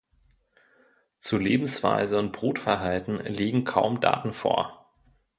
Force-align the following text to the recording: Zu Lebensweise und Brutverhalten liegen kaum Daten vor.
Zu 1.19 1.37
Lebensweise 1.37 2.17
und 2.17 2.31
Brutverhalten 2.31 3.19
liegen 3.23 3.65
kaum 3.65 3.99
Daten 4.01 4.33
vor. 4.33 4.91